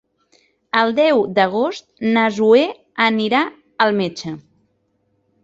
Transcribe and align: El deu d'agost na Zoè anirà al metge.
El 0.79 0.93
deu 0.99 1.21
d'agost 1.35 2.07
na 2.15 2.23
Zoè 2.39 2.65
anirà 3.09 3.43
al 3.87 3.95
metge. 4.03 4.35